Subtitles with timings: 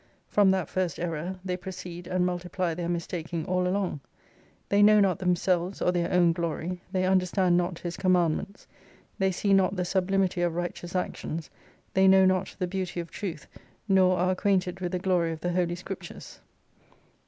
[0.27, 3.99] From that first error they proceed and multiply their mistaking all along.
[4.69, 8.65] They know not themselves or their own glory, they understand not His commandments,
[9.19, 11.51] they see not the sublimity of righteous actions,
[11.93, 13.45] they know not the beauty of Truth,
[13.87, 16.39] nor are acquainted with the glory of the Holy Scrip tures.